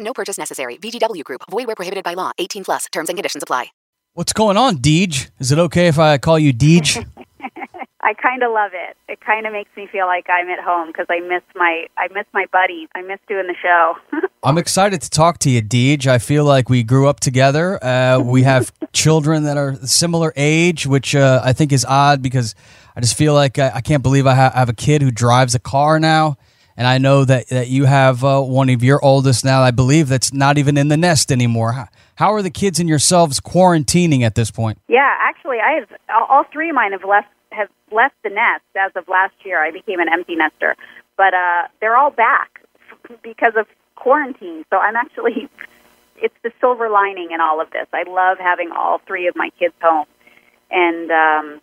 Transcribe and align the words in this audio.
No 0.00 0.12
purchase 0.12 0.38
necessary. 0.38 0.76
VGW 0.78 1.24
Group. 1.24 1.42
Void 1.50 1.66
where 1.66 1.76
prohibited 1.76 2.04
by 2.04 2.14
law. 2.14 2.32
18 2.38 2.64
plus. 2.64 2.86
Terms 2.86 3.08
and 3.08 3.16
conditions 3.16 3.42
apply. 3.42 3.66
What's 4.14 4.32
going 4.32 4.56
on, 4.56 4.78
Deej? 4.78 5.30
Is 5.38 5.52
it 5.52 5.58
okay 5.60 5.86
if 5.86 5.96
I 5.98 6.18
call 6.18 6.36
you 6.36 6.52
Deej? 6.52 7.06
I 8.02 8.14
kind 8.14 8.42
of 8.42 8.50
love 8.50 8.72
it. 8.74 8.96
It 9.08 9.20
kind 9.20 9.46
of 9.46 9.52
makes 9.52 9.70
me 9.76 9.86
feel 9.86 10.06
like 10.06 10.26
I'm 10.28 10.48
at 10.48 10.58
home 10.58 10.88
because 10.88 11.06
I 11.08 11.20
miss 11.20 11.42
my 11.54 11.86
I 11.96 12.08
miss 12.12 12.24
my 12.32 12.46
buddies. 12.50 12.88
I 12.94 13.02
miss 13.02 13.20
doing 13.28 13.46
the 13.46 13.54
show. 13.62 13.94
I'm 14.42 14.58
excited 14.58 15.00
to 15.02 15.10
talk 15.10 15.38
to 15.40 15.50
you, 15.50 15.62
Deej. 15.62 16.06
I 16.08 16.18
feel 16.18 16.44
like 16.44 16.68
we 16.68 16.82
grew 16.82 17.06
up 17.06 17.20
together. 17.20 17.82
Uh, 17.84 18.18
we 18.18 18.42
have 18.42 18.72
children 18.92 19.44
that 19.44 19.56
are 19.56 19.76
similar 19.86 20.32
age, 20.34 20.86
which 20.86 21.14
uh, 21.14 21.40
I 21.44 21.52
think 21.52 21.72
is 21.72 21.84
odd 21.84 22.20
because 22.20 22.56
I 22.96 23.00
just 23.00 23.16
feel 23.16 23.34
like 23.34 23.60
I, 23.60 23.70
I 23.76 23.80
can't 23.80 24.02
believe 24.02 24.26
I, 24.26 24.34
ha- 24.34 24.52
I 24.54 24.58
have 24.58 24.70
a 24.70 24.74
kid 24.74 25.02
who 25.02 25.10
drives 25.12 25.54
a 25.54 25.60
car 25.60 26.00
now. 26.00 26.36
And 26.76 26.86
I 26.86 26.98
know 26.98 27.24
that, 27.24 27.48
that 27.48 27.68
you 27.68 27.84
have 27.84 28.24
uh, 28.24 28.40
one 28.40 28.70
of 28.70 28.82
your 28.82 29.04
oldest 29.04 29.44
now, 29.44 29.62
I 29.62 29.70
believe, 29.70 30.08
that's 30.08 30.32
not 30.32 30.56
even 30.58 30.76
in 30.76 30.88
the 30.88 30.96
nest 30.96 31.30
anymore. 31.30 31.72
How, 31.72 31.88
how 32.14 32.32
are 32.32 32.42
the 32.42 32.50
kids 32.50 32.80
and 32.80 32.88
yourselves 32.88 33.40
quarantining 33.40 34.22
at 34.22 34.34
this 34.34 34.50
point? 34.50 34.78
yeah, 34.88 35.10
actually, 35.22 35.58
I 35.60 35.80
have 35.80 35.88
all 36.28 36.44
three 36.52 36.68
of 36.68 36.74
mine 36.74 36.92
have 36.92 37.04
left 37.04 37.28
have 37.52 37.68
left 37.90 38.14
the 38.22 38.30
nest 38.30 38.62
as 38.76 38.92
of 38.94 39.08
last 39.08 39.34
year. 39.44 39.62
I 39.62 39.70
became 39.70 40.00
an 40.00 40.08
empty 40.12 40.36
nester, 40.36 40.76
but 41.16 41.34
uh, 41.34 41.68
they're 41.80 41.96
all 41.96 42.10
back 42.10 42.60
because 43.22 43.54
of 43.56 43.66
quarantine. 43.96 44.64
So 44.70 44.76
I'm 44.76 44.96
actually 44.96 45.48
it's 46.16 46.34
the 46.42 46.52
silver 46.60 46.88
lining 46.88 47.30
in 47.32 47.40
all 47.40 47.60
of 47.60 47.70
this. 47.70 47.86
I 47.92 48.04
love 48.08 48.38
having 48.38 48.70
all 48.76 49.00
three 49.06 49.26
of 49.26 49.34
my 49.36 49.50
kids 49.58 49.74
home, 49.82 50.06
and 50.70 51.10
um, 51.10 51.60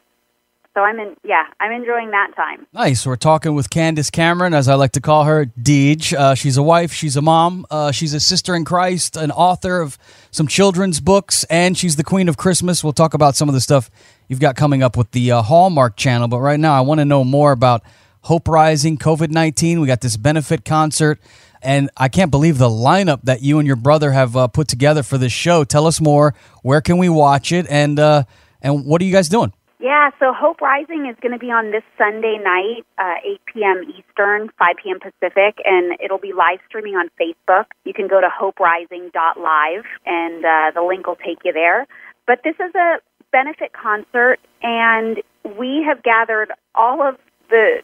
so 0.78 0.84
I'm 0.84 1.00
in. 1.00 1.16
Yeah, 1.24 1.44
I'm 1.60 1.72
enjoying 1.72 2.12
that 2.12 2.34
time. 2.36 2.68
Nice. 2.72 3.04
We're 3.04 3.16
talking 3.16 3.56
with 3.56 3.72
Candace 3.72 4.12
Cameron, 4.12 4.54
as 4.54 4.70
I 4.70 4.76
like 4.76 4.92
to 4.92 5.02
call 5.02 5.24
her, 5.24 5.46
Deej. 5.60 6.14
Uh, 6.14 6.36
she's 6.36 6.56
a 6.56 6.62
wife, 6.62 6.94
she's 6.94 7.18
a 7.18 7.22
mom, 7.22 7.66
uh, 7.72 7.92
she's 7.92 8.14
a 8.14 8.20
sister 8.20 8.54
in 8.54 8.64
Christ, 8.64 9.18
an 9.18 9.32
author 9.32 9.82
of 9.82 9.98
some 10.30 10.48
children's 10.48 11.00
books, 11.00 11.46
and 11.46 11.76
she's 11.76 11.96
the 11.96 12.04
queen 12.04 12.30
of 12.30 12.38
Christmas. 12.38 12.84
We'll 12.84 12.94
talk 12.94 13.16
about 13.16 13.36
some 13.36 13.50
of 13.50 13.56
the 13.56 13.62
stuff 13.62 13.90
you've 14.28 14.40
got 14.40 14.56
coming 14.56 14.84
up 14.84 14.96
with 14.96 15.10
the 15.12 15.32
uh, 15.32 15.42
Hallmark 15.42 15.96
channel. 15.96 16.28
But 16.28 16.42
right 16.42 16.60
now, 16.60 16.76
I 16.76 16.82
want 16.82 17.00
to 17.00 17.06
know 17.06 17.24
more 17.24 17.54
about 17.54 17.82
Hope 18.22 18.48
Rising, 18.48 19.00
COVID 19.00 19.32
19. 19.32 19.82
We 19.82 19.88
got 19.88 20.02
this 20.02 20.16
benefit 20.16 20.64
concert. 20.64 21.20
And 21.60 21.90
I 21.98 22.08
can't 22.08 22.30
believe 22.30 22.60
the 22.60 22.70
lineup 22.70 23.24
that 23.24 23.42
you 23.42 23.58
and 23.58 23.66
your 23.66 23.78
brother 23.78 24.12
have 24.12 24.38
uh, 24.38 24.48
put 24.48 24.68
together 24.68 25.02
for 25.02 25.18
this 25.18 25.32
show. 25.32 25.64
Tell 25.64 25.88
us 25.88 26.00
more. 26.00 26.36
Where 26.62 26.82
can 26.82 27.00
we 27.00 27.10
watch 27.10 27.52
it? 27.52 27.66
And 27.68 28.00
uh, 28.00 28.26
and 28.62 28.86
what 28.86 29.02
are 29.02 29.06
you 29.06 29.12
guys 29.12 29.28
doing? 29.28 29.54
Yeah, 29.80 30.10
so 30.20 30.34
Hope 30.34 30.60
Rising 30.60 31.06
is 31.06 31.16
going 31.22 31.34
to 31.34 31.38
be 31.38 31.52
on 31.52 31.70
this 31.70 31.84
Sunday 32.00 32.40
night, 32.42 32.84
uh, 32.98 33.22
8 33.24 33.42
p.m. 33.54 33.84
Eastern, 33.94 34.50
5 34.58 34.76
p.m. 34.84 35.00
Pacific, 35.00 35.62
and 35.64 35.94
it'll 36.04 36.18
be 36.18 36.34
live 36.34 36.60
streaming 36.68 36.96
on 36.96 37.10
Facebook. 37.22 37.66
You 37.86 37.94
can 37.94 38.08
go 38.08 38.20
to 38.20 38.28
hoperising.live, 38.28 39.86
and 40.06 40.46
uh, 40.46 40.72
the 40.74 40.82
link 40.82 41.06
will 41.06 41.16
take 41.16 41.38
you 41.46 41.54
there. 41.54 41.86
But 42.26 42.40
this 42.44 42.56
is 42.56 42.74
a 42.74 42.98
benefit 43.32 43.72
concert, 43.72 44.40
and 44.64 45.22
we 45.60 45.86
have 45.88 46.02
gathered 46.02 46.52
all 46.74 47.08
of 47.08 47.18
the 47.50 47.84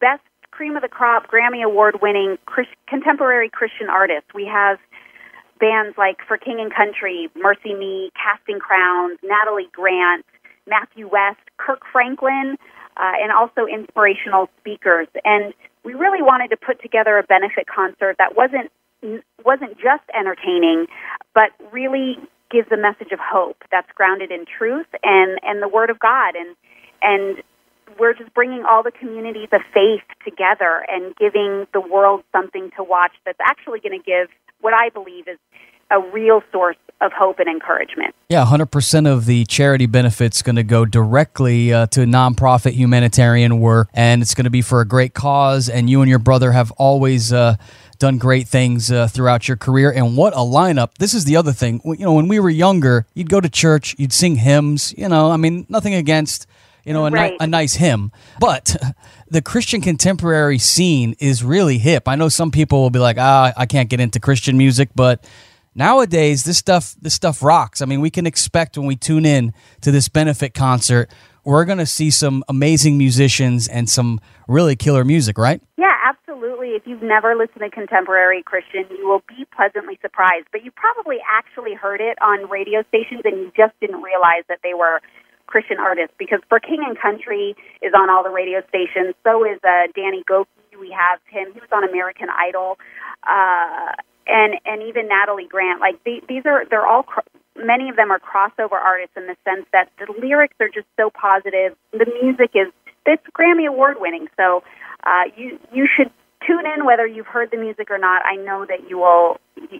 best 0.00 0.22
cream 0.52 0.74
of 0.74 0.80
the 0.80 0.88
crop, 0.88 1.30
Grammy 1.30 1.62
Award 1.62 2.00
winning 2.00 2.38
Chris- 2.46 2.66
contemporary 2.88 3.50
Christian 3.50 3.90
artists. 3.90 4.32
We 4.34 4.46
have 4.46 4.78
bands 5.60 5.96
like 5.98 6.16
For 6.26 6.38
King 6.38 6.60
and 6.60 6.72
Country, 6.74 7.28
MercyMe, 7.36 8.08
Casting 8.16 8.58
Crowns, 8.58 9.18
Natalie 9.22 9.68
Grant, 9.72 10.24
Matthew 10.66 11.08
West, 11.08 11.40
Kirk 11.58 11.80
Franklin, 11.92 12.56
uh, 12.96 13.12
and 13.22 13.32
also 13.32 13.66
inspirational 13.66 14.48
speakers. 14.60 15.08
And 15.24 15.54
we 15.84 15.94
really 15.94 16.22
wanted 16.22 16.48
to 16.48 16.56
put 16.56 16.80
together 16.82 17.18
a 17.18 17.22
benefit 17.22 17.66
concert 17.66 18.16
that 18.18 18.36
wasn't 18.36 18.70
wasn't 19.44 19.76
just 19.76 20.02
entertaining, 20.18 20.86
but 21.34 21.50
really 21.70 22.16
gives 22.50 22.70
a 22.72 22.76
message 22.76 23.12
of 23.12 23.20
hope 23.20 23.62
that's 23.70 23.90
grounded 23.94 24.30
in 24.30 24.44
truth 24.46 24.86
and 25.02 25.38
and 25.42 25.62
the 25.62 25.68
Word 25.68 25.90
of 25.90 25.98
God. 25.98 26.34
And 26.34 26.56
and 27.02 27.42
we're 27.98 28.14
just 28.14 28.32
bringing 28.34 28.64
all 28.68 28.82
the 28.82 28.90
communities 28.90 29.48
of 29.52 29.60
faith 29.72 30.04
together 30.24 30.84
and 30.88 31.14
giving 31.16 31.66
the 31.72 31.80
world 31.80 32.24
something 32.32 32.70
to 32.76 32.82
watch 32.82 33.12
that's 33.24 33.38
actually 33.40 33.80
going 33.80 33.98
to 33.98 34.04
give 34.04 34.28
what 34.60 34.74
I 34.74 34.88
believe 34.90 35.28
is 35.28 35.38
a 35.90 36.00
real 36.00 36.42
source 36.52 36.76
of 37.00 37.12
hope 37.12 37.38
and 37.38 37.48
encouragement. 37.48 38.14
Yeah, 38.28 38.44
100% 38.44 39.06
of 39.06 39.26
the 39.26 39.44
charity 39.44 39.86
benefits 39.86 40.42
going 40.42 40.56
to 40.56 40.62
go 40.62 40.84
directly 40.84 41.72
uh, 41.72 41.86
to 41.88 42.00
nonprofit 42.00 42.72
humanitarian 42.72 43.60
work, 43.60 43.90
and 43.92 44.22
it's 44.22 44.34
going 44.34 44.44
to 44.44 44.50
be 44.50 44.62
for 44.62 44.80
a 44.80 44.86
great 44.86 45.14
cause. 45.14 45.68
And 45.68 45.90
you 45.90 46.00
and 46.00 46.08
your 46.08 46.18
brother 46.18 46.52
have 46.52 46.70
always 46.72 47.32
uh, 47.32 47.56
done 47.98 48.18
great 48.18 48.48
things 48.48 48.90
uh, 48.90 49.08
throughout 49.08 49.46
your 49.46 49.56
career. 49.56 49.92
And 49.92 50.16
what 50.16 50.32
a 50.32 50.38
lineup! 50.38 50.94
This 50.98 51.12
is 51.12 51.24
the 51.24 51.36
other 51.36 51.52
thing. 51.52 51.80
You 51.84 52.06
know, 52.06 52.14
when 52.14 52.28
we 52.28 52.40
were 52.40 52.50
younger, 52.50 53.06
you'd 53.14 53.30
go 53.30 53.40
to 53.40 53.48
church, 53.48 53.94
you'd 53.98 54.12
sing 54.12 54.36
hymns. 54.36 54.94
You 54.96 55.08
know, 55.08 55.30
I 55.30 55.36
mean, 55.36 55.66
nothing 55.68 55.94
against 55.94 56.46
you 56.84 56.94
know 56.94 57.04
a, 57.04 57.10
ni- 57.10 57.36
a 57.38 57.46
nice 57.46 57.74
hymn, 57.74 58.10
but 58.40 58.74
the 59.28 59.42
Christian 59.42 59.82
contemporary 59.82 60.58
scene 60.58 61.14
is 61.18 61.44
really 61.44 61.78
hip. 61.78 62.08
I 62.08 62.14
know 62.16 62.30
some 62.30 62.50
people 62.50 62.80
will 62.80 62.90
be 62.90 63.00
like, 63.00 63.18
ah, 63.18 63.52
I 63.56 63.66
can't 63.66 63.90
get 63.90 64.00
into 64.00 64.18
Christian 64.18 64.56
music, 64.56 64.88
but 64.94 65.24
nowadays 65.76 66.42
this 66.44 66.58
stuff 66.58 66.96
this 67.00 67.14
stuff 67.14 67.42
rocks. 67.42 67.80
I 67.80 67.84
mean, 67.84 68.00
we 68.00 68.10
can 68.10 68.26
expect 68.26 68.76
when 68.76 68.86
we 68.86 68.96
tune 68.96 69.24
in 69.24 69.52
to 69.82 69.92
this 69.92 70.08
benefit 70.08 70.54
concert, 70.54 71.10
we're 71.44 71.64
going 71.64 71.78
to 71.78 71.86
see 71.86 72.10
some 72.10 72.42
amazing 72.48 72.98
musicians 72.98 73.68
and 73.68 73.88
some 73.88 74.20
really 74.48 74.74
killer 74.74 75.04
music, 75.04 75.38
right? 75.38 75.62
Yeah, 75.78 75.94
absolutely. 76.04 76.70
If 76.70 76.86
you've 76.86 77.02
never 77.02 77.36
listened 77.36 77.60
to 77.60 77.70
contemporary 77.70 78.42
Christian, 78.42 78.84
you 78.90 79.06
will 79.06 79.22
be 79.28 79.46
pleasantly 79.54 79.98
surprised. 80.02 80.46
But 80.50 80.64
you 80.64 80.72
probably 80.72 81.18
actually 81.30 81.74
heard 81.74 82.00
it 82.00 82.18
on 82.20 82.48
radio 82.50 82.82
stations 82.88 83.20
and 83.24 83.38
you 83.38 83.52
just 83.56 83.78
didn't 83.80 84.02
realize 84.02 84.42
that 84.48 84.58
they 84.64 84.74
were 84.74 85.00
Christian 85.46 85.78
artists 85.78 86.14
because 86.18 86.40
For 86.48 86.58
King 86.58 86.82
and 86.84 86.98
Country 86.98 87.54
is 87.80 87.92
on 87.94 88.10
all 88.10 88.24
the 88.24 88.30
radio 88.30 88.62
stations. 88.68 89.14
So 89.22 89.44
is 89.44 89.60
uh, 89.62 89.86
Danny 89.94 90.24
Gokey. 90.28 90.46
We 90.80 90.90
have 90.90 91.20
him. 91.30 91.54
He 91.54 91.60
was 91.60 91.70
on 91.72 91.88
American 91.88 92.28
Idol. 92.28 92.76
Uh, 93.22 93.94
and 94.26 94.54
and 94.64 94.82
even 94.82 95.08
Natalie 95.08 95.46
Grant. 95.48 95.80
Like 95.80 96.02
the, 96.04 96.20
these 96.28 96.42
are 96.46 96.64
they're 96.68 96.86
all 96.86 97.02
cr- 97.04 97.20
many 97.56 97.88
of 97.88 97.96
them 97.96 98.10
are 98.10 98.20
crossover 98.20 98.72
artists 98.72 99.16
in 99.16 99.26
the 99.26 99.36
sense 99.44 99.66
that 99.72 99.90
the 99.98 100.12
lyrics 100.20 100.56
are 100.60 100.68
just 100.68 100.86
so 100.96 101.10
positive. 101.10 101.76
The 101.92 102.06
music 102.22 102.50
is 102.54 102.72
it's 103.06 103.22
Grammy 103.32 103.68
award 103.68 103.96
winning. 104.00 104.28
So 104.36 104.62
uh, 105.04 105.24
you 105.36 105.58
you 105.72 105.86
should 105.94 106.10
tune 106.46 106.64
in 106.66 106.84
whether 106.84 107.06
you've 107.06 107.26
heard 107.26 107.50
the 107.50 107.56
music 107.56 107.90
or 107.90 107.98
not. 107.98 108.22
I 108.24 108.36
know 108.36 108.64
that 108.66 108.88
you 108.88 108.98
will 108.98 109.38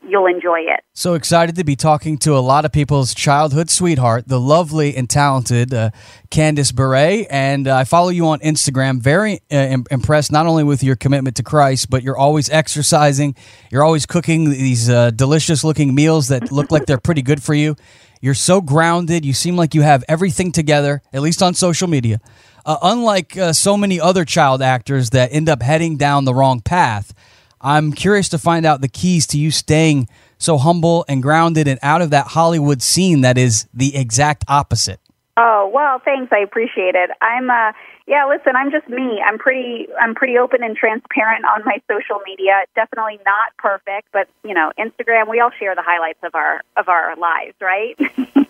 you'll 0.08 0.26
enjoy 0.26 0.60
it. 0.60 0.80
So 0.94 1.14
excited 1.14 1.56
to 1.56 1.64
be 1.64 1.76
talking 1.76 2.16
to 2.18 2.36
a 2.36 2.40
lot 2.40 2.64
of 2.64 2.72
people's 2.72 3.14
childhood 3.14 3.70
sweetheart, 3.70 4.26
the 4.26 4.40
lovely 4.40 4.96
and 4.96 5.08
talented 5.08 5.72
uh, 5.74 5.90
Candace 6.30 6.72
Bure. 6.72 7.26
And 7.30 7.68
uh, 7.68 7.76
I 7.76 7.84
follow 7.84 8.08
you 8.08 8.26
on 8.26 8.40
Instagram. 8.40 9.00
Very 9.00 9.40
uh, 9.52 9.56
im- 9.56 9.86
impressed 9.90 10.32
not 10.32 10.46
only 10.46 10.64
with 10.64 10.82
your 10.82 10.96
commitment 10.96 11.36
to 11.36 11.42
Christ, 11.42 11.90
but 11.90 12.02
you're 12.02 12.16
always 12.16 12.48
exercising. 12.50 13.34
You're 13.70 13.84
always 13.84 14.06
cooking 14.06 14.50
these 14.50 14.88
uh, 14.88 15.10
delicious 15.10 15.62
looking 15.62 15.94
meals 15.94 16.28
that 16.28 16.50
look 16.50 16.70
like 16.70 16.86
they're 16.86 16.98
pretty 16.98 17.22
good 17.22 17.42
for 17.42 17.54
you. 17.54 17.76
You're 18.22 18.34
so 18.34 18.60
grounded. 18.60 19.24
You 19.24 19.34
seem 19.34 19.56
like 19.56 19.74
you 19.74 19.82
have 19.82 20.02
everything 20.08 20.50
together, 20.50 21.02
at 21.12 21.20
least 21.20 21.42
on 21.42 21.54
social 21.54 21.86
media. 21.86 22.18
Uh, 22.66 22.76
unlike 22.82 23.36
uh, 23.36 23.52
so 23.52 23.76
many 23.76 24.00
other 24.00 24.24
child 24.24 24.60
actors 24.60 25.10
that 25.10 25.32
end 25.32 25.48
up 25.48 25.62
heading 25.62 25.96
down 25.96 26.24
the 26.24 26.34
wrong 26.34 26.60
path, 26.60 27.14
I'm 27.60 27.92
curious 27.92 28.28
to 28.30 28.38
find 28.38 28.66
out 28.66 28.80
the 28.80 28.88
keys 28.88 29.24
to 29.28 29.38
you 29.38 29.52
staying 29.52 30.08
so 30.36 30.58
humble 30.58 31.04
and 31.08 31.22
grounded 31.22 31.68
and 31.68 31.78
out 31.80 32.02
of 32.02 32.10
that 32.10 32.26
Hollywood 32.26 32.82
scene 32.82 33.20
that 33.20 33.38
is 33.38 33.68
the 33.72 33.96
exact 33.96 34.44
opposite. 34.48 34.98
Oh 35.36 35.70
well, 35.72 36.00
thanks. 36.04 36.32
I 36.32 36.38
appreciate 36.38 36.94
it. 36.94 37.10
I'm 37.20 37.50
uh 37.50 37.72
yeah, 38.06 38.26
listen, 38.26 38.56
I'm 38.56 38.70
just 38.70 38.88
me. 38.88 39.22
I'm 39.24 39.38
pretty 39.38 39.86
I'm 40.00 40.14
pretty 40.14 40.38
open 40.38 40.62
and 40.62 40.76
transparent 40.76 41.44
on 41.44 41.64
my 41.64 41.80
social 41.88 42.20
media. 42.26 42.64
Definitely 42.74 43.20
not 43.24 43.56
perfect, 43.58 44.08
but 44.12 44.28
you 44.42 44.54
know, 44.54 44.72
Instagram, 44.78 45.30
we 45.30 45.40
all 45.40 45.50
share 45.58 45.74
the 45.74 45.82
highlights 45.84 46.20
of 46.24 46.34
our 46.34 46.62
of 46.76 46.88
our 46.88 47.16
lives, 47.16 47.54
right? 47.60 47.96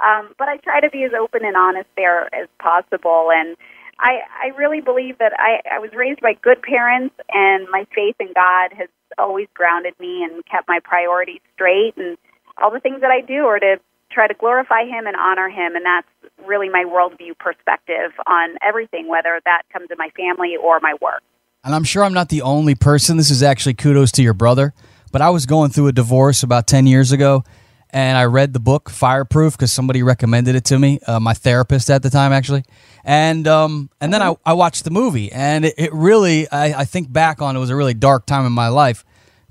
um, 0.00 0.34
but 0.38 0.48
I 0.48 0.56
try 0.58 0.80
to 0.80 0.90
be 0.90 1.04
as 1.04 1.12
open 1.18 1.44
and 1.44 1.56
honest 1.56 1.88
there 1.96 2.32
as 2.34 2.48
possible. 2.60 3.30
And 3.32 3.56
I, 3.98 4.20
I 4.42 4.56
really 4.56 4.80
believe 4.80 5.18
that 5.18 5.32
I, 5.38 5.60
I 5.70 5.78
was 5.78 5.90
raised 5.92 6.20
by 6.20 6.34
good 6.34 6.62
parents 6.62 7.14
and 7.32 7.66
my 7.70 7.86
faith 7.94 8.16
in 8.20 8.28
God 8.34 8.72
has 8.76 8.88
always 9.16 9.48
grounded 9.54 9.94
me 9.98 10.22
and 10.22 10.44
kept 10.46 10.68
my 10.68 10.78
priorities 10.82 11.40
straight. 11.54 11.96
And 11.96 12.16
all 12.62 12.70
the 12.70 12.80
things 12.80 13.00
that 13.00 13.10
I 13.10 13.20
do 13.20 13.46
are 13.46 13.58
to 13.58 13.80
try 14.10 14.28
to 14.28 14.34
glorify 14.34 14.84
him 14.84 15.06
and 15.06 15.16
honor 15.16 15.48
him. 15.48 15.76
And 15.76 15.84
that's 15.84 16.06
really 16.46 16.68
my 16.68 16.84
worldview 16.84 17.36
perspective 17.38 18.12
on 18.26 18.56
everything 18.62 19.08
whether 19.08 19.40
that 19.44 19.62
comes 19.72 19.88
in 19.90 19.98
my 19.98 20.10
family 20.10 20.56
or 20.56 20.80
my 20.80 20.94
work. 21.00 21.22
And 21.64 21.74
i'm 21.74 21.84
sure 21.84 22.04
i'm 22.04 22.14
not 22.14 22.28
the 22.28 22.42
only 22.42 22.74
person. 22.74 23.16
This 23.16 23.30
is 23.30 23.42
actually 23.42 23.74
kudos 23.74 24.12
to 24.12 24.22
your 24.22 24.32
brother. 24.32 24.72
But 25.10 25.22
i 25.22 25.30
was 25.30 25.44
going 25.44 25.70
through 25.70 25.88
a 25.88 25.92
divorce 25.92 26.42
about 26.42 26.66
10 26.66 26.86
years 26.86 27.12
ago 27.12 27.44
and 27.90 28.18
i 28.18 28.24
read 28.24 28.52
the 28.52 28.60
book 28.60 28.90
fireproof 28.90 29.54
because 29.54 29.72
somebody 29.72 30.02
recommended 30.02 30.54
it 30.54 30.64
to 30.64 30.78
me 30.78 30.98
uh, 31.06 31.20
my 31.20 31.34
therapist 31.34 31.90
at 31.90 32.02
the 32.02 32.10
time 32.10 32.32
actually 32.32 32.64
and 33.04 33.48
um, 33.48 33.88
and 34.00 34.12
then 34.12 34.20
I, 34.20 34.36
I 34.44 34.52
watched 34.52 34.84
the 34.84 34.90
movie 34.90 35.32
and 35.32 35.64
it, 35.64 35.74
it 35.78 35.92
really 35.94 36.48
I, 36.50 36.80
I 36.80 36.84
think 36.84 37.10
back 37.10 37.40
on 37.40 37.56
it 37.56 37.58
was 37.58 37.70
a 37.70 37.76
really 37.76 37.94
dark 37.94 38.26
time 38.26 38.44
in 38.44 38.52
my 38.52 38.68
life 38.68 39.04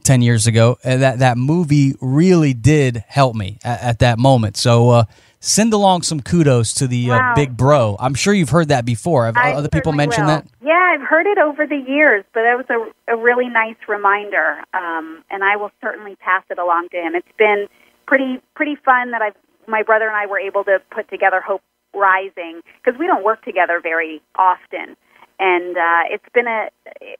10 0.07 0.21
years 0.21 0.47
ago. 0.47 0.77
And 0.83 1.01
that, 1.01 1.19
that 1.19 1.37
movie 1.37 1.93
really 1.99 2.53
did 2.53 3.03
help 3.07 3.35
me 3.35 3.59
at, 3.63 3.81
at 3.81 3.99
that 3.99 4.17
moment. 4.17 4.55
So 4.55 4.89
uh, 4.89 5.03
send 5.41 5.73
along 5.73 6.03
some 6.03 6.21
kudos 6.21 6.73
to 6.75 6.87
the 6.87 7.11
uh, 7.11 7.35
big 7.35 7.57
bro. 7.57 7.97
I'm 7.99 8.13
sure 8.13 8.33
you've 8.33 8.49
heard 8.49 8.69
that 8.69 8.85
before. 8.85 9.25
Have 9.25 9.35
I 9.35 9.51
other 9.51 9.67
people 9.67 9.91
mentioned 9.91 10.27
will. 10.27 10.35
that? 10.35 10.47
Yeah, 10.63 10.93
I've 10.93 11.05
heard 11.05 11.27
it 11.27 11.37
over 11.37 11.67
the 11.67 11.75
years, 11.75 12.23
but 12.33 12.43
that 12.43 12.55
was 12.55 12.65
a, 12.69 13.13
a 13.13 13.17
really 13.17 13.49
nice 13.49 13.75
reminder, 13.87 14.63
um, 14.73 15.23
and 15.29 15.43
I 15.43 15.57
will 15.57 15.71
certainly 15.81 16.15
pass 16.15 16.43
it 16.49 16.57
along 16.57 16.87
to 16.91 16.97
him. 16.97 17.13
It's 17.13 17.27
been 17.37 17.67
pretty 18.07 18.42
pretty 18.56 18.75
fun 18.75 19.12
that 19.12 19.21
I've 19.21 19.36
my 19.68 19.83
brother 19.83 20.07
and 20.07 20.15
I 20.15 20.25
were 20.25 20.39
able 20.39 20.63
to 20.63 20.80
put 20.92 21.09
together 21.09 21.42
Hope 21.42 21.62
Rising 21.94 22.62
because 22.83 22.98
we 23.00 23.06
don't 23.06 23.24
work 23.24 23.44
together 23.44 23.80
very 23.81 24.21
often, 24.36 24.95
and 25.39 25.77
uh, 25.77 26.04
it's 26.09 26.30
been 26.33 26.48
a, 26.48 26.69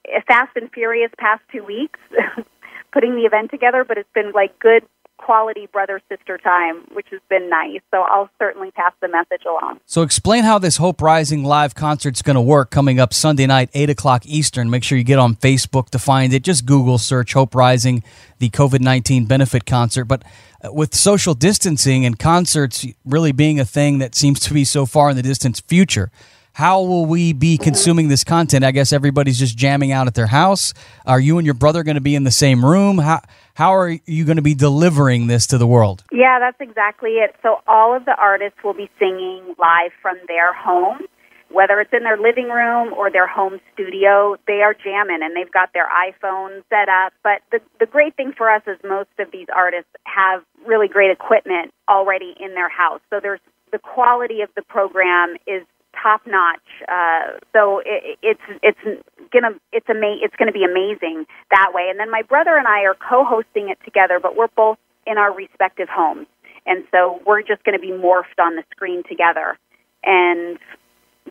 a 0.08 0.22
fast 0.28 0.56
and 0.56 0.72
furious 0.72 1.12
past 1.18 1.42
two 1.52 1.64
weeks 1.64 2.00
putting 2.94 3.16
the 3.16 3.24
event 3.24 3.52
together, 3.52 3.84
but 3.84 3.98
it's 3.98 4.12
been 4.14 4.32
like 4.32 4.58
good 4.60 4.84
quality 5.18 5.68
brother 5.68 6.02
sister 6.10 6.38
time, 6.38 6.84
which 6.94 7.08
has 7.12 7.20
been 7.30 7.50
nice. 7.50 7.82
So 7.92 8.02
I'll 8.02 8.30
certainly 8.40 8.72
pass 8.72 8.94
the 9.02 9.08
message 9.08 9.44
along. 9.46 9.80
So 9.86 10.02
explain 10.02 10.44
how 10.44 10.60
this 10.60 10.78
Hope 10.78 11.02
Rising 11.02 11.44
live 11.44 11.76
concert's 11.76 12.22
going 12.22 12.36
to 12.36 12.42
work 12.42 12.70
coming 12.70 13.00
up 13.00 13.14
Sunday 13.14 13.46
night, 13.46 13.70
8 13.74 13.90
o'clock 13.90 14.26
Eastern. 14.26 14.70
Make 14.70 14.84
sure 14.84 14.98
you 14.98 15.04
get 15.04 15.20
on 15.20 15.36
Facebook 15.36 15.90
to 15.90 16.00
find 16.00 16.34
it. 16.34 16.44
Just 16.44 16.66
Google 16.66 16.98
search 16.98 17.34
Hope 17.34 17.56
Rising, 17.56 18.04
the 18.40 18.50
COVID 18.50 18.80
19 18.80 19.26
benefit 19.26 19.66
concert. 19.66 20.06
But 20.06 20.24
uh, 20.64 20.72
with 20.72 20.96
social 20.96 21.34
distancing 21.34 22.06
and 22.06 22.18
concerts 22.18 22.86
really 23.06 23.32
being 23.32 23.60
a 23.60 23.66
thing 23.66 24.00
that 24.00 24.16
seems 24.16 24.40
to 24.42 24.54
be 24.54 24.64
so 24.64 24.86
far 24.86 25.10
in 25.10 25.16
the 25.16 25.24
distant 25.24 25.62
future, 25.68 26.12
how 26.58 26.82
will 26.82 27.06
we 27.06 27.34
be 27.34 27.56
consuming 27.56 28.08
this 28.08 28.24
content? 28.24 28.66
I 28.66 28.72
guess 28.72 28.92
everybody's 28.92 29.38
just 29.38 29.56
jamming 29.56 29.92
out 29.92 30.08
at 30.08 30.16
their 30.16 30.26
house. 30.26 30.74
Are 31.06 31.20
you 31.20 31.38
and 31.38 31.46
your 31.46 31.54
brother 31.54 31.84
going 31.84 32.02
to 32.02 32.02
be 32.02 32.16
in 32.16 32.24
the 32.24 32.32
same 32.32 32.66
room? 32.66 32.98
How, 32.98 33.22
how 33.54 33.76
are 33.76 33.90
you 34.08 34.26
going 34.26 34.38
to 34.38 34.42
be 34.42 34.56
delivering 34.56 35.28
this 35.28 35.46
to 35.48 35.60
the 35.60 35.68
world? 35.68 36.04
Yeah, 36.12 36.40
that's 36.40 36.60
exactly 36.60 37.12
it. 37.22 37.36
So 37.44 37.58
all 37.68 37.96
of 37.96 38.06
the 38.06 38.16
artists 38.16 38.58
will 38.64 38.74
be 38.74 38.90
singing 38.98 39.54
live 39.60 39.92
from 40.02 40.18
their 40.28 40.52
home, 40.52 41.02
whether 41.52 41.80
it's 41.80 41.94
in 41.94 42.02
their 42.02 42.18
living 42.18 42.50
room 42.50 42.92
or 42.92 43.12
their 43.12 43.28
home 43.28 43.60
studio. 43.76 44.36
They 44.48 44.64
are 44.64 44.74
jamming 44.74 45.20
and 45.22 45.36
they've 45.36 45.54
got 45.54 45.74
their 45.76 45.88
iPhone 45.88 46.64
set 46.72 46.90
up. 46.90 47.14
But 47.22 47.44
the 47.52 47.60
the 47.80 47.86
great 47.86 48.16
thing 48.16 48.34
for 48.36 48.50
us 48.50 48.64
is 48.66 48.80
most 48.84 49.14
of 49.20 49.30
these 49.32 49.46
artists 49.56 49.92
have 50.06 50.42
really 50.66 50.88
great 50.88 51.12
equipment 51.12 51.72
already 51.88 52.34
in 52.40 52.56
their 52.56 52.70
house. 52.70 53.02
So 53.12 53.20
there's 53.22 53.42
the 53.72 53.78
quality 53.78 54.42
of 54.42 54.50
the 54.56 54.64
program 54.64 55.36
is 55.46 55.62
top 56.02 56.22
notch. 56.26 56.60
Uh, 56.88 57.40
so 57.54 57.82
it, 57.86 58.18
it's 58.22 58.42
it's 58.64 59.04
gonna 59.32 59.56
it's 59.72 59.90
ama- 59.90 60.20
it's 60.22 60.36
gonna 60.36 60.52
be 60.52 60.64
amazing 60.64 61.26
that 61.52 61.72
way. 61.74 61.88
And 61.90 62.00
then 62.00 62.12
my 62.12 62.22
brother 62.22 62.58
and 62.58 62.68
I 62.68 62.82
are 62.84 62.96
co-hosting 62.96 63.70
it 63.70 63.78
together, 63.86 64.20
but 64.22 64.36
we're 64.36 64.50
both 64.56 64.78
in 65.06 65.18
our 65.18 65.34
respective 65.34 65.88
homes, 65.90 66.28
and 66.66 66.84
so 66.92 67.22
we're 67.26 67.42
just 67.42 67.64
going 67.64 67.80
to 67.80 67.82
be 67.82 67.94
morphed 67.94 68.40
on 68.40 68.56
the 68.56 68.64
screen 68.72 69.02
together, 69.08 69.58
and 70.04 70.60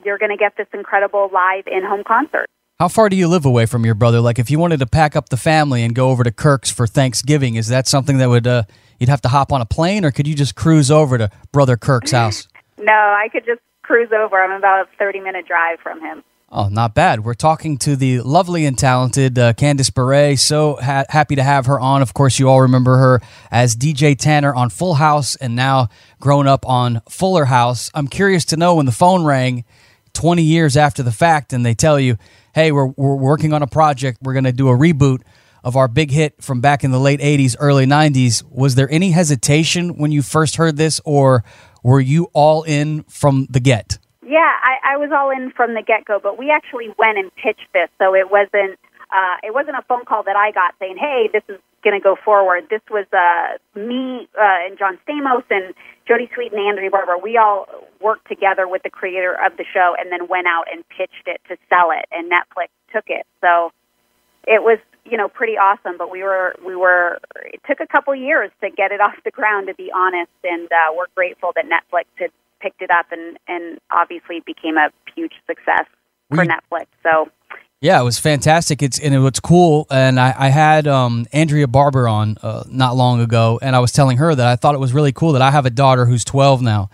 you're 0.04 0.18
going 0.18 0.30
to 0.30 0.36
get 0.36 0.56
this 0.56 0.66
incredible 0.72 1.28
live 1.32 1.64
in-home 1.66 2.04
concert. 2.06 2.46
How 2.78 2.88
far 2.88 3.08
do 3.08 3.16
you 3.16 3.26
live 3.28 3.46
away 3.46 3.64
from 3.64 3.86
your 3.86 3.94
brother? 3.94 4.20
Like, 4.20 4.38
if 4.38 4.50
you 4.50 4.58
wanted 4.58 4.80
to 4.80 4.86
pack 4.86 5.16
up 5.16 5.30
the 5.30 5.38
family 5.38 5.82
and 5.82 5.94
go 5.94 6.10
over 6.10 6.22
to 6.24 6.30
Kirk's 6.30 6.70
for 6.70 6.86
Thanksgiving, 6.86 7.54
is 7.54 7.68
that 7.68 7.86
something 7.86 8.18
that 8.18 8.28
would 8.28 8.46
uh, 8.46 8.64
you'd 8.98 9.08
have 9.08 9.22
to 9.22 9.28
hop 9.28 9.52
on 9.52 9.60
a 9.60 9.66
plane, 9.66 10.04
or 10.04 10.10
could 10.10 10.26
you 10.26 10.34
just 10.34 10.54
cruise 10.54 10.90
over 10.90 11.16
to 11.16 11.30
brother 11.52 11.76
Kirk's 11.76 12.12
house? 12.12 12.48
No, 12.78 12.92
I 12.92 13.28
could 13.32 13.46
just 13.46 13.62
cruise 13.86 14.10
over. 14.12 14.36
I'm 14.42 14.52
about 14.52 14.86
a 14.86 15.02
30-minute 15.02 15.46
drive 15.46 15.78
from 15.80 16.00
him. 16.00 16.22
Oh, 16.48 16.68
not 16.68 16.94
bad. 16.94 17.24
We're 17.24 17.34
talking 17.34 17.76
to 17.78 17.96
the 17.96 18.20
lovely 18.20 18.66
and 18.66 18.78
talented 18.78 19.36
uh, 19.36 19.52
Candace 19.54 19.90
Bure. 19.90 20.36
So 20.36 20.76
ha- 20.76 21.04
happy 21.08 21.34
to 21.34 21.42
have 21.42 21.66
her 21.66 21.78
on. 21.80 22.02
Of 22.02 22.14
course, 22.14 22.38
you 22.38 22.48
all 22.48 22.60
remember 22.62 22.96
her 22.98 23.20
as 23.50 23.74
DJ 23.74 24.16
Tanner 24.16 24.54
on 24.54 24.70
Full 24.70 24.94
House 24.94 25.34
and 25.36 25.56
now 25.56 25.88
grown 26.20 26.46
up 26.46 26.64
on 26.68 27.02
Fuller 27.08 27.46
House. 27.46 27.90
I'm 27.94 28.06
curious 28.06 28.44
to 28.46 28.56
know 28.56 28.76
when 28.76 28.86
the 28.86 28.92
phone 28.92 29.24
rang 29.24 29.64
20 30.12 30.42
years 30.42 30.76
after 30.76 31.02
the 31.02 31.10
fact 31.12 31.52
and 31.52 31.66
they 31.66 31.74
tell 31.74 31.98
you, 31.98 32.16
hey, 32.54 32.70
we're, 32.70 32.86
we're 32.86 33.16
working 33.16 33.52
on 33.52 33.62
a 33.62 33.66
project, 33.66 34.18
we're 34.22 34.32
going 34.32 34.44
to 34.44 34.52
do 34.52 34.68
a 34.68 34.76
reboot 34.76 35.22
of 35.64 35.74
our 35.74 35.88
big 35.88 36.12
hit 36.12 36.40
from 36.40 36.60
back 36.60 36.84
in 36.84 36.92
the 36.92 37.00
late 37.00 37.18
80s, 37.18 37.56
early 37.58 37.86
90s. 37.86 38.44
Was 38.48 38.76
there 38.76 38.88
any 38.88 39.10
hesitation 39.10 39.98
when 39.98 40.12
you 40.12 40.22
first 40.22 40.56
heard 40.56 40.76
this, 40.76 41.00
or 41.04 41.42
were 41.86 42.00
you 42.00 42.28
all 42.32 42.64
in 42.64 43.04
from 43.04 43.46
the 43.48 43.60
get? 43.60 43.98
Yeah, 44.26 44.40
I, 44.42 44.94
I 44.94 44.96
was 44.96 45.10
all 45.14 45.30
in 45.30 45.52
from 45.52 45.74
the 45.74 45.82
get 45.82 46.04
go, 46.04 46.18
but 46.20 46.36
we 46.36 46.50
actually 46.50 46.88
went 46.98 47.16
and 47.16 47.30
pitched 47.36 47.70
this, 47.72 47.88
so 47.96 48.12
it 48.12 48.28
wasn't 48.28 48.76
uh, 49.14 49.36
it 49.44 49.54
wasn't 49.54 49.76
a 49.78 49.82
phone 49.86 50.04
call 50.04 50.24
that 50.24 50.34
I 50.34 50.50
got 50.50 50.74
saying, 50.80 50.96
"Hey, 50.98 51.30
this 51.32 51.44
is 51.48 51.60
going 51.84 51.94
to 51.94 52.02
go 52.02 52.16
forward." 52.16 52.66
This 52.68 52.82
was 52.90 53.06
uh, 53.14 53.78
me 53.78 54.26
uh, 54.34 54.66
and 54.66 54.76
John 54.76 54.98
Stamos 55.06 55.44
and 55.48 55.74
Jodie 56.10 56.28
Sweet 56.34 56.50
and 56.50 56.60
Andrea 56.60 56.90
Barber. 56.90 57.18
We 57.22 57.36
all 57.36 57.66
worked 58.00 58.26
together 58.26 58.66
with 58.66 58.82
the 58.82 58.90
creator 58.90 59.38
of 59.46 59.56
the 59.56 59.64
show, 59.72 59.94
and 59.96 60.10
then 60.10 60.26
went 60.26 60.48
out 60.48 60.64
and 60.72 60.82
pitched 60.88 61.26
it 61.26 61.40
to 61.46 61.56
sell 61.70 61.92
it, 61.92 62.06
and 62.10 62.28
Netflix 62.28 62.74
took 62.92 63.04
it. 63.06 63.26
So 63.40 63.70
it 64.42 64.60
was 64.60 64.80
you 65.10 65.16
know 65.16 65.28
pretty 65.28 65.54
awesome. 65.56 65.96
But 65.98 66.10
we 66.10 66.22
were 66.22 66.54
we 66.64 66.76
were 66.76 67.18
it 67.44 67.60
took 67.68 67.80
a 67.80 67.86
couple 67.86 68.14
years 68.14 68.50
to 68.62 68.70
get 68.70 68.92
it 68.92 69.00
off 69.06 69.14
the 69.24 69.30
ground, 69.30 69.68
to 69.68 69.74
be 69.74 69.90
honest, 69.94 70.30
and 70.44 70.66
uh, 70.72 70.92
we're 70.96 71.06
grateful 71.14 71.52
that 71.56 71.64
Netflix 71.66 72.04
had 72.16 72.30
picked 72.60 72.80
it 72.82 72.90
up 72.90 73.06
and 73.12 73.38
and 73.48 73.78
obviously 73.90 74.36
it 74.36 74.44
became 74.46 74.76
a 74.76 74.88
huge 75.14 75.32
success 75.46 75.84
for 76.34 76.42
We- 76.42 76.48
Netflix. 76.48 76.86
So 77.02 77.28
Yeah, 77.82 78.00
it 78.00 78.04
was 78.04 78.18
fantastic. 78.18 78.82
It's 78.82 78.98
and 78.98 79.14
it 79.14 79.18
was 79.18 79.38
cool. 79.40 79.86
And 79.90 80.18
I, 80.18 80.34
I 80.36 80.48
had 80.48 80.86
um, 80.88 81.26
Andrea 81.32 81.66
Barber 81.68 82.08
on 82.08 82.38
uh, 82.42 82.64
not 82.68 82.96
long 82.96 83.20
ago, 83.20 83.58
and 83.62 83.76
I 83.76 83.80
was 83.80 83.92
telling 83.92 84.16
her 84.16 84.34
that 84.34 84.46
I 84.46 84.56
thought 84.56 84.74
it 84.74 84.78
was 84.80 84.92
really 84.94 85.12
cool 85.12 85.32
that 85.32 85.42
I 85.42 85.50
have 85.50 85.66
a 85.66 85.70
daughter 85.70 86.06
who's 86.06 86.24
12 86.24 86.62
now, 86.62 86.88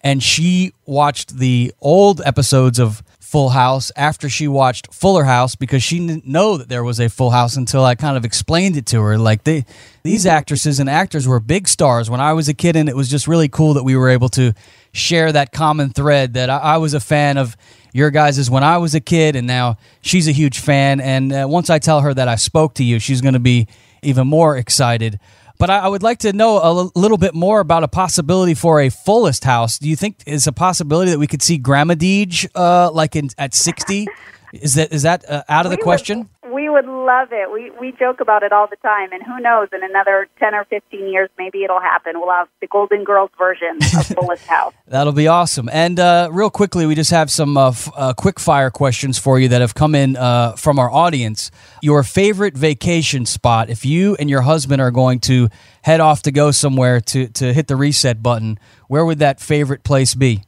and 0.00 0.22
she 0.22 0.72
watched 0.86 1.36
the 1.38 1.72
old 1.80 2.22
episodes 2.24 2.78
of 2.80 3.02
Full 3.32 3.48
House 3.48 3.90
after 3.96 4.28
she 4.28 4.46
watched 4.46 4.92
Fuller 4.92 5.24
House 5.24 5.54
because 5.54 5.82
she 5.82 5.98
didn't 6.06 6.26
know 6.26 6.58
that 6.58 6.68
there 6.68 6.84
was 6.84 7.00
a 7.00 7.08
Full 7.08 7.30
House 7.30 7.56
until 7.56 7.82
I 7.82 7.94
kind 7.94 8.14
of 8.14 8.26
explained 8.26 8.76
it 8.76 8.84
to 8.88 9.00
her. 9.00 9.16
Like 9.16 9.44
they, 9.44 9.64
these 10.02 10.26
actresses 10.26 10.78
and 10.78 10.90
actors 10.90 11.26
were 11.26 11.40
big 11.40 11.66
stars 11.66 12.10
when 12.10 12.20
I 12.20 12.34
was 12.34 12.50
a 12.50 12.52
kid, 12.52 12.76
and 12.76 12.90
it 12.90 12.94
was 12.94 13.08
just 13.08 13.26
really 13.26 13.48
cool 13.48 13.72
that 13.72 13.84
we 13.84 13.96
were 13.96 14.10
able 14.10 14.28
to 14.28 14.52
share 14.92 15.32
that 15.32 15.50
common 15.50 15.88
thread 15.94 16.34
that 16.34 16.50
I, 16.50 16.58
I 16.58 16.76
was 16.76 16.92
a 16.92 17.00
fan 17.00 17.38
of 17.38 17.56
your 17.94 18.10
guys' 18.10 18.36
is 18.36 18.50
when 18.50 18.64
I 18.64 18.76
was 18.76 18.94
a 18.94 19.00
kid, 19.00 19.34
and 19.34 19.46
now 19.46 19.78
she's 20.02 20.28
a 20.28 20.32
huge 20.32 20.58
fan. 20.58 21.00
And 21.00 21.32
uh, 21.32 21.46
once 21.48 21.70
I 21.70 21.78
tell 21.78 22.02
her 22.02 22.12
that 22.12 22.28
I 22.28 22.34
spoke 22.34 22.74
to 22.74 22.84
you, 22.84 22.98
she's 22.98 23.22
going 23.22 23.32
to 23.32 23.40
be 23.40 23.66
even 24.02 24.26
more 24.26 24.58
excited. 24.58 25.18
But 25.58 25.70
I, 25.70 25.78
I 25.80 25.88
would 25.88 26.02
like 26.02 26.18
to 26.18 26.32
know 26.32 26.58
a 26.58 26.66
l- 26.66 26.92
little 26.94 27.18
bit 27.18 27.34
more 27.34 27.60
about 27.60 27.84
a 27.84 27.88
possibility 27.88 28.54
for 28.54 28.80
a 28.80 28.88
fullest 28.88 29.44
house. 29.44 29.78
Do 29.78 29.88
you 29.88 29.96
think 29.96 30.16
is 30.26 30.46
a 30.46 30.52
possibility 30.52 31.10
that 31.10 31.18
we 31.18 31.26
could 31.26 31.42
see 31.42 31.58
Grandma 31.58 31.94
Deej 31.94 32.48
uh, 32.54 32.90
like 32.90 33.14
in, 33.16 33.30
at 33.38 33.54
sixty? 33.54 34.08
Is 34.52 34.74
that 34.74 34.92
is 34.92 35.02
that 35.02 35.28
uh, 35.28 35.44
out 35.48 35.64
of 35.66 35.70
the 35.70 35.78
we 35.78 35.82
question? 35.82 36.18
Would, 36.18 36.28
we 36.41 36.41
would 36.72 36.86
love 36.86 37.28
it. 37.32 37.52
We 37.52 37.70
we 37.78 37.92
joke 37.92 38.20
about 38.20 38.42
it 38.42 38.52
all 38.52 38.66
the 38.66 38.76
time, 38.76 39.12
and 39.12 39.22
who 39.22 39.40
knows? 39.40 39.68
In 39.72 39.82
another 39.82 40.28
ten 40.38 40.54
or 40.54 40.64
fifteen 40.64 41.08
years, 41.08 41.28
maybe 41.38 41.64
it'll 41.64 41.80
happen. 41.80 42.20
We'll 42.20 42.30
have 42.30 42.48
the 42.60 42.66
Golden 42.66 43.04
Girls 43.04 43.30
version 43.38 43.78
of 43.96 44.06
Fullest 44.18 44.46
House. 44.46 44.74
That'll 44.86 45.12
be 45.12 45.28
awesome. 45.28 45.68
And 45.72 46.00
uh, 46.00 46.28
real 46.32 46.50
quickly, 46.50 46.86
we 46.86 46.94
just 46.94 47.10
have 47.10 47.30
some 47.30 47.56
uh, 47.56 47.68
f- 47.68 47.90
uh, 47.94 48.12
quick 48.14 48.40
fire 48.40 48.70
questions 48.70 49.18
for 49.18 49.38
you 49.38 49.48
that 49.48 49.60
have 49.60 49.74
come 49.74 49.94
in 49.94 50.16
uh, 50.16 50.52
from 50.52 50.78
our 50.78 50.90
audience. 50.90 51.50
Your 51.82 52.02
favorite 52.02 52.56
vacation 52.56 53.26
spot, 53.26 53.70
if 53.70 53.84
you 53.84 54.16
and 54.16 54.28
your 54.28 54.42
husband 54.42 54.80
are 54.80 54.90
going 54.90 55.20
to 55.20 55.48
head 55.82 56.00
off 56.00 56.22
to 56.22 56.32
go 56.32 56.50
somewhere 56.50 57.00
to, 57.00 57.28
to 57.28 57.52
hit 57.52 57.66
the 57.66 57.76
reset 57.76 58.22
button, 58.22 58.58
where 58.88 59.04
would 59.04 59.18
that 59.20 59.40
favorite 59.40 59.84
place 59.84 60.14
be? 60.14 60.42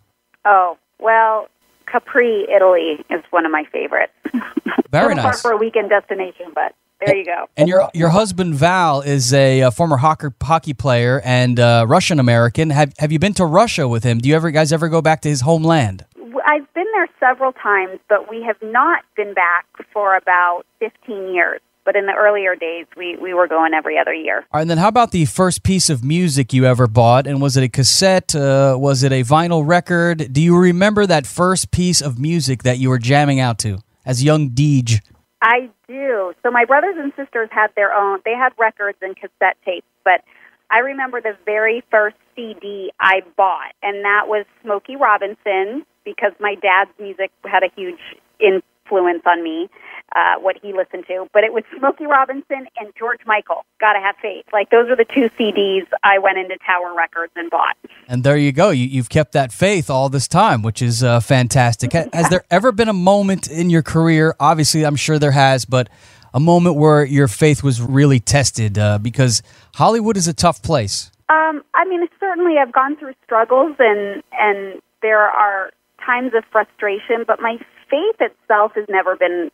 Oh 0.44 0.76
well, 0.98 1.48
Capri, 1.94 2.44
Italy 2.52 3.04
is 3.08 3.22
one 3.30 3.46
of 3.46 3.52
my 3.52 3.62
favorites. 3.70 4.12
Very 4.90 5.14
nice. 5.14 5.40
for 5.40 5.52
a 5.52 5.56
weekend 5.56 5.90
destination, 5.90 6.46
but 6.52 6.74
there 7.04 7.14
you 7.14 7.24
go. 7.24 7.46
And 7.56 7.68
your 7.68 7.88
your 7.94 8.08
husband 8.08 8.56
Val 8.56 9.00
is 9.00 9.32
a, 9.32 9.62
uh 9.62 9.70
former 9.70 9.96
hockey 9.98 10.28
hockey 10.42 10.74
player 10.74 11.20
and 11.24 11.60
uh, 11.60 11.84
Russian 11.86 12.18
American. 12.18 12.70
Have 12.70 12.92
have 12.98 13.12
you 13.12 13.20
been 13.20 13.34
to 13.34 13.44
Russia 13.44 13.86
with 13.86 14.02
him? 14.02 14.18
Do 14.18 14.28
you 14.28 14.34
ever 14.34 14.50
guys 14.50 14.72
ever 14.72 14.88
go 14.88 15.02
back 15.02 15.20
to 15.22 15.28
his 15.28 15.42
homeland? 15.42 16.04
I've 16.46 16.72
been 16.74 16.86
there 16.94 17.08
several 17.20 17.52
times, 17.52 18.00
but 18.08 18.28
we 18.28 18.42
have 18.42 18.56
not 18.60 19.04
been 19.16 19.32
back 19.32 19.64
for 19.92 20.16
about 20.16 20.64
15 20.80 21.32
years. 21.32 21.60
But 21.84 21.96
in 21.96 22.06
the 22.06 22.14
earlier 22.14 22.56
days, 22.56 22.86
we, 22.96 23.16
we 23.16 23.34
were 23.34 23.46
going 23.46 23.74
every 23.74 23.98
other 23.98 24.14
year. 24.14 24.38
All 24.38 24.44
right, 24.54 24.62
and 24.62 24.70
then 24.70 24.78
how 24.78 24.88
about 24.88 25.10
the 25.10 25.26
first 25.26 25.62
piece 25.62 25.90
of 25.90 26.02
music 26.02 26.52
you 26.52 26.64
ever 26.64 26.86
bought? 26.86 27.26
And 27.26 27.42
was 27.42 27.56
it 27.56 27.62
a 27.62 27.68
cassette? 27.68 28.34
Uh, 28.34 28.76
was 28.78 29.02
it 29.02 29.12
a 29.12 29.22
vinyl 29.22 29.66
record? 29.66 30.32
Do 30.32 30.40
you 30.40 30.56
remember 30.56 31.06
that 31.06 31.26
first 31.26 31.70
piece 31.70 32.00
of 32.00 32.18
music 32.18 32.62
that 32.62 32.78
you 32.78 32.88
were 32.88 32.98
jamming 32.98 33.38
out 33.38 33.58
to 33.60 33.78
as 34.06 34.24
young 34.24 34.50
Deej? 34.50 35.00
I 35.42 35.68
do. 35.86 36.32
So 36.42 36.50
my 36.50 36.64
brothers 36.64 36.96
and 36.98 37.12
sisters 37.16 37.50
had 37.52 37.68
their 37.76 37.92
own. 37.92 38.20
They 38.24 38.34
had 38.34 38.52
records 38.58 38.96
and 39.02 39.14
cassette 39.14 39.58
tapes, 39.64 39.86
but 40.04 40.22
I 40.70 40.78
remember 40.78 41.20
the 41.20 41.36
very 41.44 41.84
first 41.90 42.16
CD 42.34 42.90
I 42.98 43.20
bought, 43.36 43.74
and 43.82 44.04
that 44.04 44.22
was 44.26 44.46
Smokey 44.62 44.96
Robinson 44.96 45.84
because 46.04 46.32
my 46.40 46.54
dad's 46.54 46.90
music 46.98 47.30
had 47.44 47.62
a 47.62 47.68
huge 47.76 48.00
influence 48.40 49.22
on 49.26 49.42
me. 49.42 49.68
Uh, 50.14 50.38
what 50.38 50.56
he 50.62 50.72
listened 50.72 51.04
to, 51.08 51.26
but 51.32 51.42
it 51.42 51.52
was 51.52 51.64
Smokey 51.76 52.06
Robinson 52.06 52.68
and 52.78 52.92
George 52.96 53.18
Michael. 53.26 53.64
Gotta 53.80 53.98
have 53.98 54.14
faith. 54.22 54.44
Like 54.52 54.70
those 54.70 54.88
are 54.88 54.94
the 54.94 55.04
two 55.06 55.28
CDs 55.30 55.86
I 56.04 56.18
went 56.20 56.38
into 56.38 56.56
Tower 56.64 56.94
Records 56.94 57.32
and 57.34 57.50
bought. 57.50 57.76
And 58.06 58.22
there 58.22 58.36
you 58.36 58.52
go. 58.52 58.70
You, 58.70 58.86
you've 58.86 59.08
kept 59.08 59.32
that 59.32 59.52
faith 59.52 59.90
all 59.90 60.08
this 60.08 60.28
time, 60.28 60.62
which 60.62 60.82
is 60.82 61.02
uh, 61.02 61.18
fantastic. 61.18 61.94
Ha- 61.94 62.04
Has 62.12 62.28
there 62.28 62.44
ever 62.48 62.70
been 62.70 62.88
a 62.88 62.92
moment 62.92 63.50
in 63.50 63.70
your 63.70 63.82
career? 63.82 64.36
Obviously, 64.38 64.84
I'm 64.86 64.94
sure 64.94 65.18
there 65.18 65.32
has, 65.32 65.64
but 65.64 65.88
a 66.32 66.38
moment 66.38 66.76
where 66.76 67.04
your 67.04 67.26
faith 67.26 67.64
was 67.64 67.80
really 67.82 68.20
tested 68.20 68.78
uh, 68.78 68.98
because 68.98 69.42
Hollywood 69.74 70.16
is 70.16 70.28
a 70.28 70.34
tough 70.34 70.62
place. 70.62 71.10
Um, 71.28 71.64
I 71.74 71.86
mean, 71.86 72.06
certainly 72.20 72.58
I've 72.58 72.72
gone 72.72 72.96
through 72.98 73.14
struggles 73.24 73.74
and 73.80 74.22
and 74.32 74.80
there 75.02 75.22
are 75.22 75.72
times 76.04 76.34
of 76.36 76.44
frustration, 76.52 77.24
but 77.26 77.40
my 77.40 77.56
faith 77.90 78.16
itself 78.20 78.72
has 78.76 78.84
never 78.88 79.16
been 79.16 79.50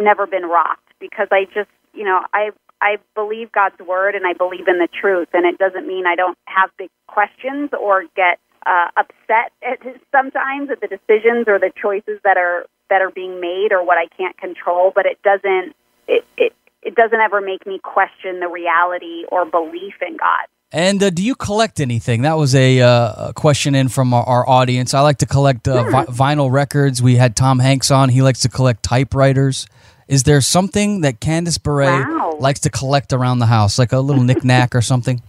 never 0.00 0.26
been 0.26 0.44
rocked 0.44 0.92
because 0.98 1.28
I 1.30 1.44
just, 1.44 1.70
you 1.94 2.04
know, 2.04 2.22
I 2.32 2.50
I 2.82 2.96
believe 3.14 3.52
God's 3.52 3.78
word 3.86 4.14
and 4.14 4.26
I 4.26 4.32
believe 4.32 4.66
in 4.66 4.78
the 4.78 4.88
truth, 4.88 5.28
and 5.32 5.44
it 5.44 5.58
doesn't 5.58 5.86
mean 5.86 6.06
I 6.06 6.16
don't 6.16 6.38
have 6.46 6.70
big 6.78 6.90
questions 7.06 7.70
or 7.78 8.04
get 8.16 8.38
uh, 8.66 8.88
upset 8.96 9.52
at 9.62 9.78
sometimes 10.12 10.70
at 10.70 10.80
the 10.80 10.88
decisions 10.88 11.46
or 11.46 11.58
the 11.58 11.72
choices 11.80 12.20
that 12.24 12.36
are 12.36 12.64
that 12.88 13.02
are 13.02 13.10
being 13.10 13.40
made 13.40 13.68
or 13.70 13.84
what 13.84 13.98
I 13.98 14.06
can't 14.16 14.36
control, 14.36 14.92
but 14.94 15.06
it 15.06 15.18
doesn't 15.22 15.74
it 16.08 16.24
it, 16.36 16.52
it 16.82 16.94
doesn't 16.94 17.20
ever 17.20 17.40
make 17.40 17.66
me 17.66 17.78
question 17.78 18.40
the 18.40 18.48
reality 18.48 19.24
or 19.30 19.44
belief 19.44 19.94
in 20.06 20.16
God. 20.16 20.46
And 20.72 21.02
uh, 21.02 21.10
do 21.10 21.22
you 21.22 21.34
collect 21.34 21.80
anything? 21.80 22.22
That 22.22 22.38
was 22.38 22.54
a, 22.54 22.80
uh, 22.80 23.32
question 23.32 23.74
in 23.74 23.88
from 23.88 24.14
our, 24.14 24.22
our 24.22 24.48
audience. 24.48 24.94
I 24.94 25.00
like 25.00 25.18
to 25.18 25.26
collect 25.26 25.66
uh, 25.66 25.82
vi- 25.82 26.06
vinyl 26.06 26.50
records. 26.50 27.02
We 27.02 27.16
had 27.16 27.34
Tom 27.34 27.58
Hanks 27.58 27.90
on. 27.90 28.08
He 28.08 28.22
likes 28.22 28.40
to 28.40 28.48
collect 28.48 28.84
typewriters. 28.84 29.66
Is 30.10 30.24
there 30.24 30.40
something 30.40 31.02
that 31.02 31.20
Candace 31.20 31.56
Bure 31.56 31.82
Wow. 31.84 32.36
likes 32.40 32.58
to 32.60 32.70
collect 32.70 33.12
around 33.12 33.38
the 33.38 33.46
house, 33.46 33.78
like 33.78 33.92
a 33.92 34.00
little 34.00 34.24
knick-knack 34.24 34.74
or 34.74 34.82
something? 34.82 35.22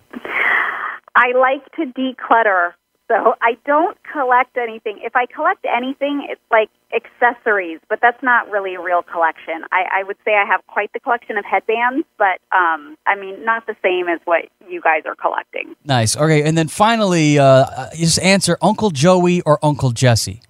I 1.15 1.33
like 1.37 1.63
to 1.75 1.85
declutter, 1.85 2.73
so 3.07 3.35
I 3.43 3.57
don't 3.63 3.95
collect 4.11 4.57
anything. 4.57 4.99
If 5.03 5.15
I 5.15 5.27
collect 5.27 5.63
anything, 5.65 6.25
it's 6.27 6.41
like 6.49 6.71
accessories, 6.95 7.79
but 7.89 7.99
that's 8.01 8.23
not 8.23 8.49
really 8.49 8.73
a 8.73 8.81
real 8.81 9.03
collection. 9.03 9.63
I, 9.71 9.99
I 9.99 10.03
would 10.03 10.17
say 10.25 10.31
I 10.33 10.45
have 10.45 10.65
quite 10.65 10.91
the 10.93 10.99
collection 10.99 11.37
of 11.37 11.45
headbands, 11.45 12.07
but 12.17 12.39
um, 12.51 12.97
I 13.05 13.15
mean, 13.15 13.45
not 13.45 13.67
the 13.67 13.75
same 13.83 14.07
as 14.07 14.19
what 14.25 14.45
you 14.67 14.81
guys 14.81 15.03
are 15.05 15.15
collecting. 15.15 15.75
Nice. 15.85 16.17
Okay, 16.17 16.41
and 16.41 16.57
then 16.57 16.69
finally, 16.69 17.37
uh, 17.37 17.89
just 17.93 18.19
answer 18.19 18.57
Uncle 18.63 18.89
Joey 18.89 19.41
or 19.41 19.59
Uncle 19.63 19.91
Jesse. 19.91 20.41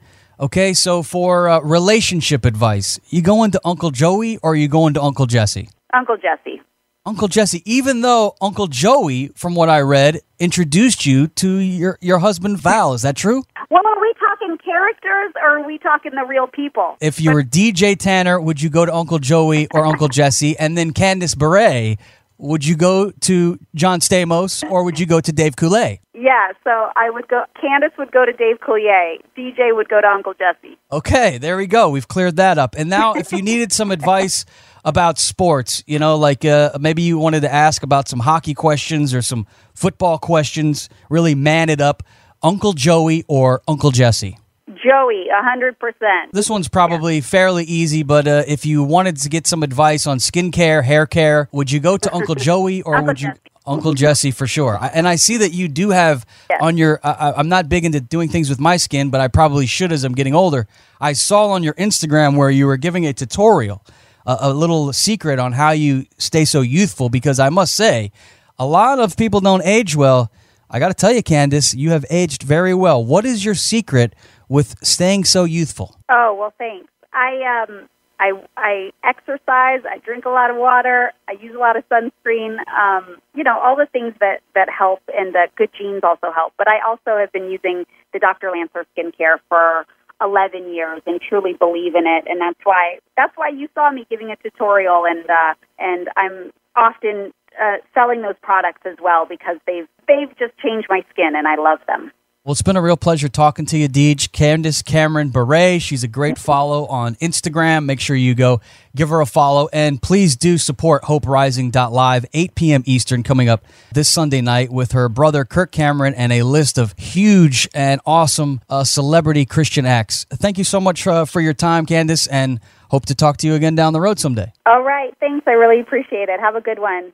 Okay, 0.42 0.74
so 0.74 1.04
for 1.04 1.48
uh, 1.48 1.60
relationship 1.60 2.46
advice, 2.46 3.00
you 3.12 3.22
going 3.22 3.52
to 3.52 3.62
Uncle 3.64 3.92
Joey 3.92 4.38
or 4.38 4.56
you 4.56 4.68
going 4.68 4.96
to 4.96 5.02
Uncle 5.02 5.28
Jesse? 5.28 5.70
Uncle 5.94 6.18
Jesse. 6.18 6.60
Uncle 7.06 7.28
Jesse, 7.28 7.62
even 7.64 8.02
though 8.02 8.34
Uncle 8.42 8.66
Joey, 8.66 9.28
from 9.36 9.54
what 9.54 9.70
I 9.70 9.82
read, 9.82 10.20
introduced 10.40 11.06
you 11.06 11.28
to 11.28 11.58
your, 11.58 12.00
your 12.02 12.18
husband 12.18 12.58
Val. 12.58 12.96
Is 12.96 13.04
that 13.04 13.16
true? 13.16 13.44
Well, 13.70 13.86
are 13.86 14.02
we 14.02 14.14
talking 14.20 14.58
characters 14.58 15.32
or 15.44 15.60
are 15.60 15.64
we 15.64 15.78
talking 15.78 16.14
the 16.16 16.26
real 16.28 16.48
people? 16.48 16.98
If 17.02 17.22
you 17.22 17.34
were 17.34 17.44
DJ 17.44 17.96
Tanner, 17.96 18.42
would 18.42 18.64
you 18.64 18.72
go 18.72 18.84
to 18.84 18.94
Uncle 18.94 19.20
Joey 19.20 19.68
or 19.76 19.86
Uncle 19.86 20.08
Jesse? 20.08 20.58
And 20.58 20.76
then 20.76 20.92
Candace 20.92 21.36
Bure, 21.36 21.98
would 22.42 22.66
you 22.66 22.76
go 22.76 23.12
to 23.12 23.60
John 23.76 24.00
Stamos 24.00 24.70
or 24.70 24.84
would 24.84 25.00
you 25.00 25.06
go 25.06 25.22
to 25.22 25.32
Dave 25.32 25.56
Coulier? 25.56 26.00
Yeah, 26.14 26.52
so 26.64 26.70
I 26.96 27.10
would 27.10 27.28
go. 27.28 27.46
Candace 27.60 27.92
would 27.98 28.12
go 28.12 28.26
to 28.26 28.34
Dave 28.34 28.60
Coulier. 28.60 29.18
DJ 29.38 29.76
would 29.76 29.90
go 29.90 30.02
to 30.02 30.08
Uncle 30.08 30.34
Jesse. 30.34 30.78
Okay, 30.92 31.38
there 31.38 31.56
we 31.56 31.68
go. 31.68 31.90
We've 31.90 32.08
cleared 32.08 32.36
that 32.38 32.58
up. 32.58 32.76
And 32.78 32.90
now, 32.90 33.14
if 33.14 33.32
you 33.32 33.42
needed 33.44 33.72
some 33.72 33.92
advice 33.92 34.46
about 34.84 35.20
sports, 35.20 35.84
you 35.86 36.00
know, 36.00 36.18
like 36.18 36.44
uh, 36.44 36.72
maybe 36.80 37.04
you 37.04 37.18
wanted 37.18 37.42
to 37.42 37.54
ask 37.54 37.84
about 37.84 38.08
some 38.08 38.20
hockey 38.20 38.54
questions 38.54 39.14
or 39.14 39.22
some 39.22 39.48
football 39.74 40.18
questions, 40.18 40.90
really 41.10 41.36
man 41.36 41.70
it 41.70 41.82
up, 41.82 42.04
Uncle 42.44 42.74
Joey 42.74 43.24
or 43.28 43.62
Uncle 43.68 43.92
Jesse. 43.92 44.38
Joey, 44.84 45.28
a 45.30 45.44
hundred 45.44 45.78
percent. 45.80 46.32
This 46.34 46.50
one's 46.50 46.68
probably 46.68 47.22
fairly 47.22 47.64
easy, 47.66 48.04
but 48.04 48.28
uh, 48.28 48.44
if 48.48 48.66
you 48.66 48.84
wanted 48.84 49.18
to 49.18 49.30
get 49.30 49.46
some 49.48 49.64
advice 49.64 50.08
on 50.08 50.18
skincare, 50.18 50.84
hair 50.84 51.06
care, 51.06 51.50
would 51.52 51.72
you 51.72 51.80
go 51.80 51.98
to 51.98 52.14
Uncle 52.14 52.36
Joey 52.36 52.82
or 52.82 52.96
Uncle 52.96 53.08
would 53.08 53.22
you 53.22 53.28
Jesse. 53.30 53.40
Uncle 53.68 53.94
Jesse 53.94 54.32
for 54.32 54.48
sure? 54.48 54.78
I, 54.80 54.88
and 54.88 55.08
I 55.08 55.16
see 55.18 55.38
that 55.38 55.54
you 55.54 55.68
do 55.68 55.92
have 55.92 56.26
Yes. 56.50 56.60
on 56.62 56.78
your. 56.78 57.00
I- 57.04 57.34
I'm 57.38 57.48
not 57.50 57.70
big 57.70 57.86
into 57.86 58.00
doing 58.02 58.30
things 58.30 58.50
with 58.50 58.60
my 58.60 58.78
skin, 58.78 59.10
but 59.10 59.22
I 59.22 59.28
probably 59.28 59.66
should 59.68 59.92
as 59.92 60.04
I'm 60.04 60.14
getting 60.14 60.34
older. 60.36 60.68
I 61.00 61.14
saw 61.14 61.48
on 61.50 61.62
your 61.64 61.74
Instagram 61.76 62.36
where 62.38 62.50
you 62.50 62.66
were 62.66 62.78
giving 62.78 63.06
a 63.06 63.14
tutorial, 63.14 63.84
a, 64.26 64.38
a 64.42 64.54
little 64.54 64.92
secret 64.94 65.38
on 65.40 65.52
how 65.54 65.72
you 65.72 66.06
stay 66.18 66.44
so 66.46 66.62
youthful. 66.62 67.10
Because 67.10 67.40
I 67.40 67.50
must 67.50 67.76
say, 67.76 68.12
a 68.58 68.66
lot 68.66 69.00
of 69.00 69.16
people 69.16 69.42
don't 69.42 69.64
age 69.64 69.96
well. 69.96 70.32
I 70.74 70.80
got 70.80 70.88
to 70.88 70.94
tell 70.94 71.12
you, 71.12 71.22
Candace, 71.22 71.76
you 71.76 71.92
have 71.92 72.06
aged 72.10 72.44
very 72.44 72.74
well. 72.74 73.04
What 73.04 73.26
is 73.26 73.44
your 73.44 73.56
secret 73.56 74.16
with 74.48 74.76
staying 74.82 75.26
so 75.26 75.44
youthful? 75.44 75.98
Oh 76.10 76.34
well, 76.40 76.54
thanks. 76.58 76.90
I 77.12 77.66
um 77.68 77.90
I 78.22 78.32
I 78.56 78.92
exercise. 79.04 79.82
I 79.86 79.98
drink 80.06 80.24
a 80.24 80.30
lot 80.30 80.50
of 80.50 80.56
water. 80.56 81.12
I 81.28 81.34
use 81.34 81.54
a 81.54 81.60
lot 81.60 81.76
of 81.76 81.84
sunscreen. 81.90 82.58
Um, 82.70 83.18
you 83.36 83.44
know 83.44 83.60
all 83.60 83.76
the 83.76 83.88
things 83.92 84.14
that 84.22 84.40
that 84.56 84.70
help, 84.70 85.02
and 85.14 85.36
that 85.36 85.54
good 85.56 85.72
genes 85.78 86.04
also 86.04 86.32
help. 86.34 86.54
But 86.58 86.70
I 86.70 86.80
also 86.88 87.20
have 87.20 87.34
been 87.34 87.52
using 87.52 87.86
the 88.14 88.20
Dr. 88.20 88.50
Lancer 88.52 88.86
skincare 88.96 89.40
for 89.50 89.86
11 90.22 90.74
years 90.74 91.02
and 91.06 91.20
truly 91.20 91.54
believe 91.54 91.96
in 91.96 92.08
it, 92.08 92.24
and 92.30 92.40
that's 92.40 92.60
why 92.64 93.00
that's 93.18 93.36
why 93.36 93.50
you 93.50 93.68
saw 93.74 93.92
me 93.92 94.06
giving 94.10 94.32
a 94.32 94.38
tutorial, 94.38 95.04
and 95.06 95.30
uh, 95.30 95.54
and 95.80 96.08
I'm 96.16 96.54
often 96.78 97.34
uh, 97.60 97.78
selling 97.94 98.22
those 98.22 98.36
products 98.42 98.82
as 98.86 98.98
well 99.02 99.26
because 99.26 99.58
they've 99.66 99.88
they've 100.08 100.30
just 100.38 100.58
changed 100.60 100.88
my 100.90 101.04
skin, 101.12 101.34
and 101.36 101.48
I 101.48 101.56
love 101.56 101.80
them. 101.88 102.12
Well, 102.44 102.54
it's 102.54 102.64
been 102.64 102.76
a 102.76 102.82
real 102.82 102.98
pleasure 102.98 103.30
talking 103.30 103.68
to 103.68 103.78
you, 103.78 103.88
Deej. 103.88 104.32
Candace 104.32 104.82
Cameron 104.82 105.30
Bure. 105.30 105.80
She's 105.80 106.04
a 106.04 106.08
great 106.08 106.40
follow 106.40 106.88
on 106.88 107.14
Instagram. 107.18 107.86
Make 107.86 108.00
sure 108.00 108.16
you 108.16 108.34
go 108.34 108.62
give 108.96 109.10
her 109.10 109.22
a 109.22 109.28
follow. 109.28 109.70
And 109.72 110.02
please 110.02 110.36
do 110.36 110.58
support 110.58 111.04
HopeRising.live, 111.04 112.26
8 112.34 112.56
p.m. 112.56 112.82
Eastern, 112.88 113.22
coming 113.22 113.48
up 113.48 113.64
this 113.94 114.10
Sunday 114.10 114.42
night 114.42 114.72
with 114.72 114.94
her 114.94 115.08
brother, 115.08 115.46
Kirk 115.46 115.72
Cameron, 115.72 116.16
and 116.16 116.34
a 116.34 116.42
list 116.42 116.80
of 116.80 116.98
huge 116.98 117.70
and 117.76 118.02
awesome 118.08 118.62
uh, 118.72 118.86
celebrity 118.86 119.46
Christian 119.46 119.86
acts. 119.86 120.26
Thank 120.32 120.58
you 120.58 120.64
so 120.64 120.80
much 120.80 121.06
uh, 121.06 121.26
for 121.26 121.42
your 121.42 121.54
time, 121.54 121.86
Candace, 121.86 122.26
and 122.26 122.60
hope 122.90 123.06
to 123.06 123.14
talk 123.14 123.38
to 123.38 123.48
you 123.48 123.54
again 123.54 123.76
down 123.76 123.94
the 123.94 124.02
road 124.02 124.18
someday. 124.18 124.52
All 124.66 124.82
right, 124.82 125.14
thanks. 125.20 125.46
I 125.48 125.52
really 125.52 125.80
appreciate 125.80 126.28
it. 126.28 126.40
Have 126.40 126.56
a 126.56 126.62
good 126.62 126.80
one. 126.80 127.14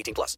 18 0.01 0.13
plus. 0.13 0.37